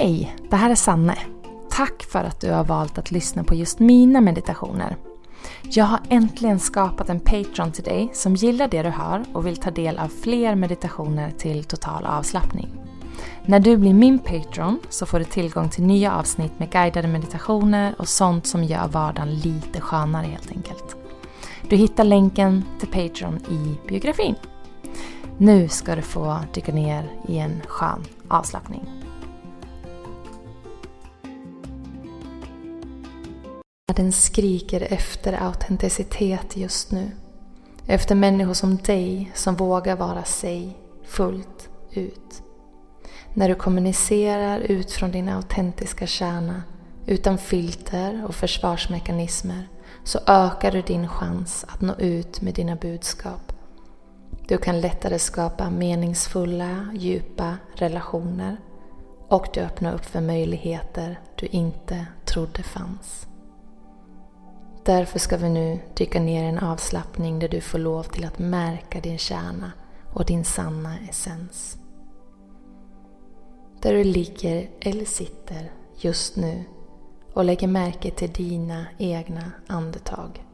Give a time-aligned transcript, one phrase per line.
[0.00, 1.18] Hej, det här är Sanne.
[1.70, 4.96] Tack för att du har valt att lyssna på just mina meditationer.
[5.62, 9.56] Jag har äntligen skapat en Patreon till dig som gillar det du hör och vill
[9.56, 12.68] ta del av fler meditationer till total avslappning.
[13.44, 17.94] När du blir min Patreon så får du tillgång till nya avsnitt med guidade meditationer
[17.98, 20.96] och sånt som gör vardagen lite skönare helt enkelt.
[21.68, 24.34] Du hittar länken till Patreon i biografin.
[25.38, 28.97] Nu ska du få dyka ner i en skön avslappning.
[33.98, 37.10] Den skriker efter autenticitet just nu.
[37.86, 42.42] Efter människor som dig som vågar vara sig fullt ut.
[43.34, 46.62] När du kommunicerar ut från din autentiska kärna
[47.06, 49.68] utan filter och försvarsmekanismer
[50.04, 53.52] så ökar du din chans att nå ut med dina budskap.
[54.48, 58.56] Du kan lättare skapa meningsfulla, djupa relationer
[59.28, 63.28] och du öppnar upp för möjligheter du inte trodde fanns.
[64.88, 68.38] Därför ska vi nu dyka ner i en avslappning där du får lov till att
[68.38, 69.72] märka din kärna
[70.14, 71.78] och din sanna essens.
[73.82, 76.64] Där du ligger eller sitter just nu
[77.34, 80.46] och lägger märke till dina egna andetag.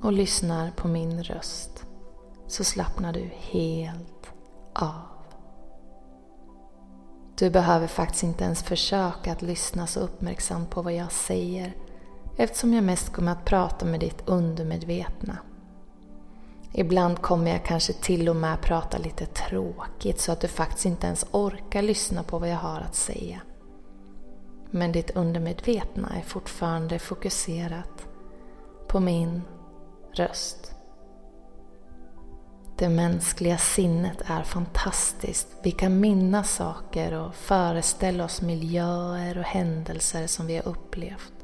[0.00, 1.86] Och lyssnar på min röst
[2.46, 4.32] så slappnar du helt
[4.74, 5.02] av.
[7.38, 11.74] Du behöver faktiskt inte ens försöka att lyssna så uppmärksamt på vad jag säger
[12.42, 15.38] eftersom jag mest kommer att prata med ditt undermedvetna.
[16.72, 21.06] Ibland kommer jag kanske till och med prata lite tråkigt så att du faktiskt inte
[21.06, 23.40] ens orkar lyssna på vad jag har att säga.
[24.70, 28.08] Men ditt undermedvetna är fortfarande fokuserat
[28.88, 29.42] på min
[30.14, 30.74] röst.
[32.76, 35.48] Det mänskliga sinnet är fantastiskt.
[35.62, 41.39] Vi kan minnas saker och föreställa oss miljöer och händelser som vi har upplevt.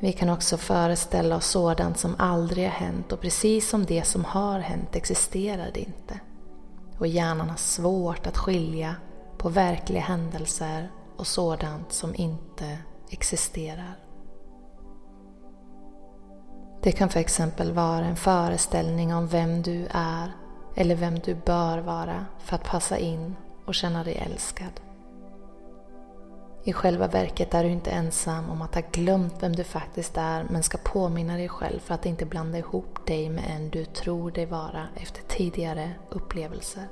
[0.00, 4.24] Vi kan också föreställa oss sådant som aldrig har hänt och precis som det som
[4.24, 6.20] har hänt existerar det inte.
[6.98, 8.96] Och hjärnan har svårt att skilja
[9.38, 12.78] på verkliga händelser och sådant som inte
[13.10, 13.98] existerar.
[16.82, 20.32] Det kan för exempel vara en föreställning om vem du är
[20.74, 24.80] eller vem du bör vara för att passa in och känna dig älskad.
[26.64, 30.46] I själva verket är du inte ensam om att ha glömt vem du faktiskt är
[30.50, 34.30] men ska påminna dig själv för att inte blanda ihop dig med en du tror
[34.30, 36.88] dig vara efter tidigare upplevelser.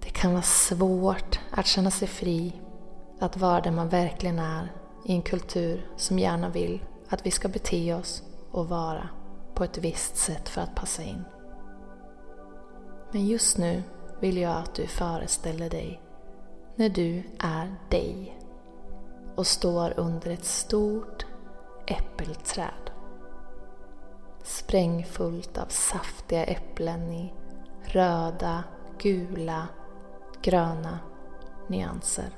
[0.00, 2.60] Det kan vara svårt att känna sig fri,
[3.20, 4.72] att vara den man verkligen är
[5.04, 9.08] i en kultur som gärna vill att vi ska bete oss och vara
[9.54, 11.24] på ett visst sätt för att passa in.
[13.12, 13.82] Men just nu
[14.20, 16.02] vill jag att du föreställer dig
[16.78, 18.38] när du är dig
[19.36, 21.26] och står under ett stort
[21.86, 22.90] äppelträd.
[24.42, 27.34] Sprängfullt av saftiga äpplen i
[27.84, 28.64] röda,
[28.98, 29.68] gula,
[30.42, 30.98] gröna
[31.68, 32.30] nyanser.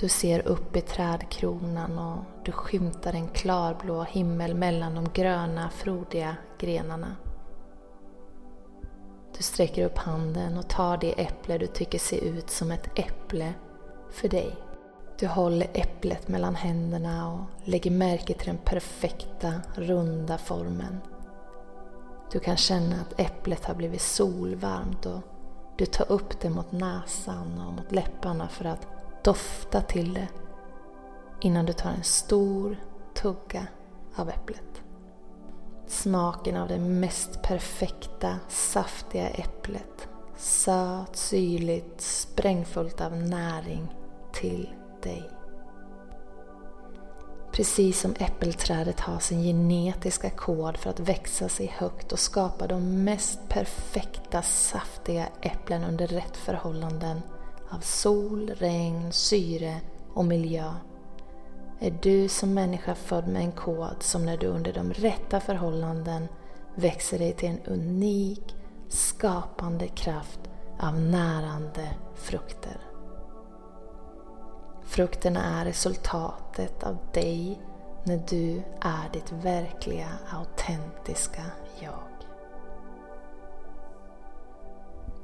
[0.00, 6.36] Du ser upp i trädkronan och du skymtar en klarblå himmel mellan de gröna, frodiga
[6.58, 7.16] grenarna.
[9.38, 13.54] Du sträcker upp handen och tar det äpple du tycker ser ut som ett äpple
[14.10, 14.56] för dig.
[15.18, 20.98] Du håller äpplet mellan händerna och lägger märke till den perfekta, runda formen.
[22.32, 25.20] Du kan känna att äpplet har blivit solvarmt och
[25.76, 28.86] du tar upp det mot näsan och mot läpparna för att
[29.24, 30.28] dofta till det
[31.40, 32.76] innan du tar en stor
[33.14, 33.66] tugga
[34.16, 34.77] av äpplet.
[36.02, 40.08] Smaken av det mest perfekta, saftiga äpplet.
[40.36, 43.94] Söt, syrligt, sprängfullt av näring
[44.32, 44.68] till
[45.02, 45.30] dig.
[47.52, 53.04] Precis som äppelträdet har sin genetiska kod för att växa sig högt och skapa de
[53.04, 57.20] mest perfekta, saftiga äpplen under rätt förhållanden
[57.70, 59.80] av sol, regn, syre
[60.14, 60.74] och miljö
[61.80, 66.28] är du som människa född med en kod som när du under de rätta förhållanden
[66.74, 68.56] växer dig till en unik,
[68.88, 70.40] skapande kraft
[70.80, 72.80] av närande frukter.
[74.84, 77.60] Frukterna är resultatet av dig
[78.04, 81.42] när du är ditt verkliga, autentiska
[81.80, 82.08] jag.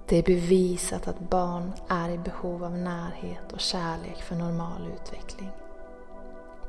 [0.09, 5.51] Det är bevisat att barn är i behov av närhet och kärlek för normal utveckling.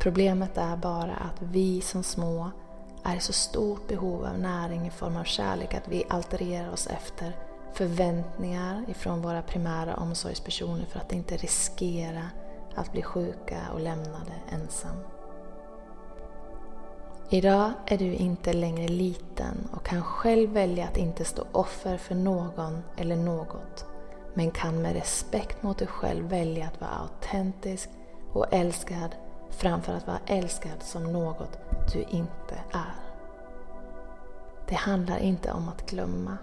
[0.05, 2.51] Problemet är bara att vi som små
[3.03, 6.87] är i så stort behov av näring i form av kärlek att vi altererar oss
[6.87, 7.37] efter
[7.73, 12.29] förväntningar ifrån våra primära omsorgspersoner för att inte riskera
[12.75, 14.95] att bli sjuka och lämnade ensam.
[17.29, 22.15] Idag är du inte längre liten och kan själv välja att inte stå offer för
[22.15, 23.85] någon eller något
[24.33, 27.89] men kan med respekt mot dig själv välja att vara autentisk
[28.33, 29.15] och älskad
[29.49, 31.59] framför att vara älskad som något
[31.93, 32.95] du inte är.
[34.67, 36.37] Det handlar inte om att glömma.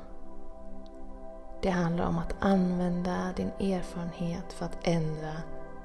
[1.62, 5.32] Det handlar om att använda din erfarenhet för att ändra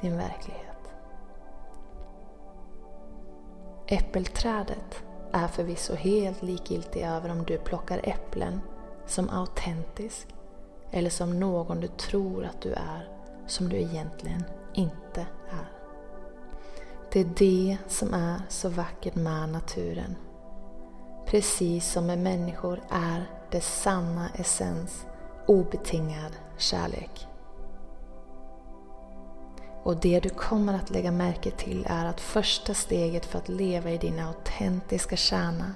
[0.02, 0.64] din verklighet.
[3.88, 8.62] Äppelträdet är förvisso helt likgiltig över om du plockar äpplen
[9.06, 10.28] som autentisk
[10.92, 13.10] eller som någon du tror att du är
[13.48, 14.44] som du egentligen
[14.74, 15.77] inte är.
[17.12, 20.16] Det är det som är så vackert med naturen.
[21.26, 25.06] Precis som med människor är dess sanna essens
[25.48, 27.28] obetingad kärlek.
[29.84, 33.92] Och det du kommer att lägga märke till är att första steget för att leva
[33.92, 35.74] i din autentiska kärna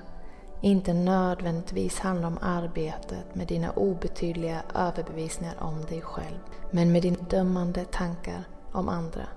[0.62, 6.39] inte nödvändigtvis handlar om arbetet med dina obetydliga överbevisningar om dig själv,
[6.72, 9.28] men med dina dömande tankar om andra.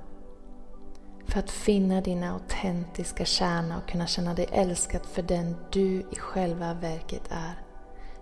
[1.27, 6.17] För att finna din autentiska kärna och kunna känna dig älskad för den du i
[6.17, 7.63] själva verket är,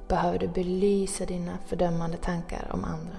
[0.09, 3.17] behöver du belysa dina fördömande tankar om andra.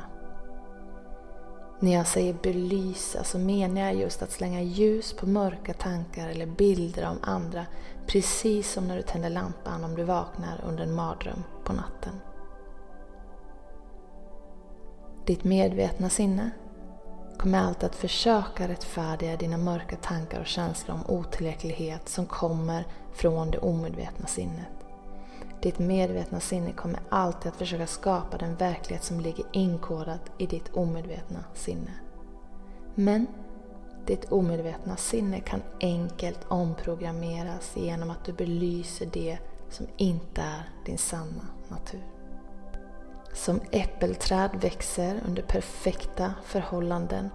[1.80, 6.46] När jag säger belysa så menar jag just att slänga ljus på mörka tankar eller
[6.46, 7.66] bilder om andra
[8.08, 12.14] precis som när du tänder lampan om du vaknar under en mardröm på natten.
[15.26, 16.52] Ditt medvetna sinne
[17.38, 23.52] kommer alltid att försöka rättfärdiga dina mörka tankar och känslor om otillräcklighet som kommer från
[23.52, 24.68] det omedvetna sinnet.
[25.62, 30.74] Ditt medvetna sinne kommer alltid att försöka skapa den verklighet som ligger inkodad i ditt
[30.74, 31.92] omedvetna sinne.
[32.96, 33.28] Men
[34.06, 39.38] ditt omedvetna sinne kan enkelt omprogrammeras genom att du belyser det
[39.70, 42.04] som inte är din sanna natur.
[43.34, 47.30] Som äppelträd växer under perfekta förhållanden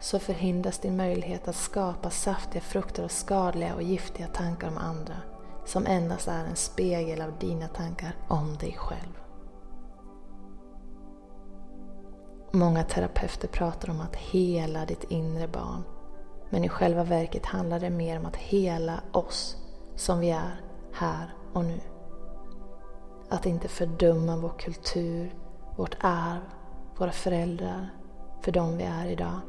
[0.00, 5.16] så förhindras din möjlighet att skapa saftiga frukter och skadliga och giftiga tankar om andra
[5.64, 9.18] som endast är en spegel av dina tankar om dig själv.
[12.52, 15.82] Många terapeuter pratar om att hela ditt inre barn.
[16.50, 19.56] Men i själva verket handlar det mer om att hela oss
[19.96, 20.60] som vi är
[20.92, 21.80] här och nu.
[23.32, 25.34] Att inte fördöma vår kultur,
[25.76, 26.40] vårt arv,
[26.98, 27.88] våra föräldrar
[28.40, 29.40] för de vi är idag.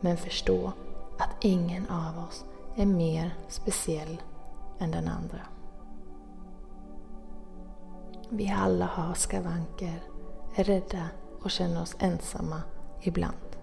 [0.00, 0.72] Men förstå
[1.18, 2.44] att ingen av oss
[2.76, 4.22] är mer speciell
[4.78, 5.40] än den andra.
[8.28, 10.02] Vi alla har skavanker,
[10.54, 11.08] är rädda
[11.42, 12.62] och känner oss ensamma
[13.00, 13.56] ibland.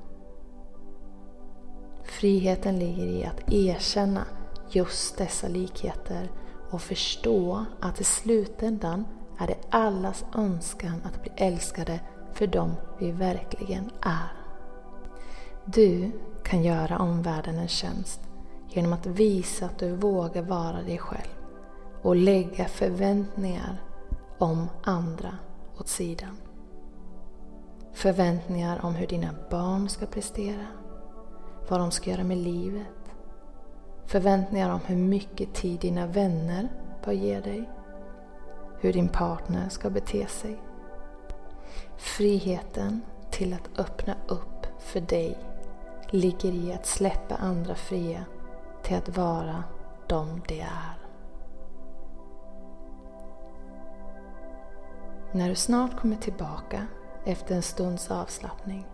[2.04, 4.26] Friheten ligger i att erkänna
[4.70, 6.32] just dessa likheter
[6.72, 9.06] och förstå att i slutändan
[9.40, 12.00] är det allas önskan att bli älskade
[12.34, 14.32] för dem vi verkligen är.
[15.66, 16.12] Du
[16.44, 18.22] kan göra omvärlden en tjänst
[18.70, 21.30] genom att visa att du vågar vara dig själv
[22.02, 23.82] och lägga förväntningar
[24.38, 25.38] om andra
[25.80, 26.38] åt sidan.
[27.94, 30.66] Förväntningar om hur dina barn ska prestera,
[31.70, 32.88] vad de ska göra med livet.
[34.06, 36.70] Förväntningar om hur mycket tid dina vänner
[37.06, 37.70] bör ge dig.
[38.82, 40.62] Hur din partner ska bete sig.
[41.98, 45.38] Friheten till att öppna upp för dig
[46.10, 48.26] ligger i att släppa andra fria
[48.84, 49.64] till att vara
[50.08, 51.00] de de är.
[55.32, 56.88] När du snart kommer tillbaka
[57.26, 58.86] efter en stunds avslappning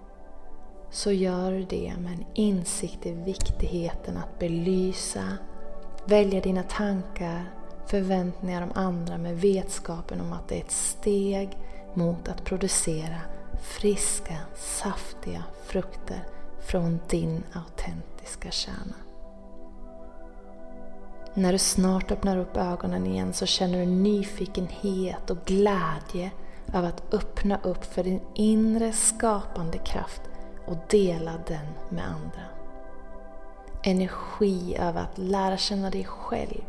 [0.89, 5.23] så gör du det med en insikt i viktigheten att belysa,
[6.05, 7.53] välja dina tankar,
[7.87, 11.57] förväntningar om andra med vetskapen om att det är ett steg
[11.93, 13.21] mot att producera
[13.61, 16.27] friska, saftiga frukter
[16.59, 18.95] från din autentiska kärna.
[21.33, 26.31] När du snart öppnar upp ögonen igen så känner du nyfikenhet och glädje
[26.73, 30.21] av att öppna upp för din inre skapande kraft
[30.67, 32.41] och dela den med andra.
[33.83, 36.61] Energi över att lära känna dig själv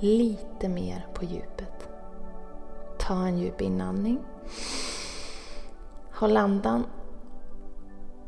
[0.00, 1.88] lite mer på djupet.
[2.98, 4.18] Ta en djup inandning.
[6.12, 6.86] Håll andan.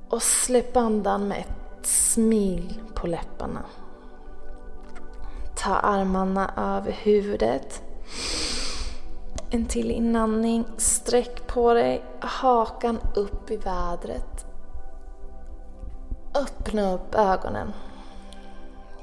[0.09, 3.62] Och släpp andan med ett smil på läpparna.
[5.57, 7.83] Ta armarna över huvudet.
[9.50, 10.64] En till inandning.
[10.76, 12.05] Sträck på dig.
[12.21, 14.47] Hakan upp i vädret.
[16.35, 17.73] Öppna upp ögonen.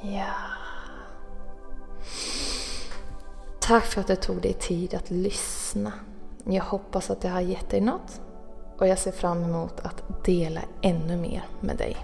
[0.02, 0.59] Ja.
[3.70, 5.94] Tack för att du tog dig tid att lyssna.
[6.46, 8.22] Jag hoppas att det har gett dig något
[8.78, 11.98] och jag ser fram emot att dela ännu mer med dig.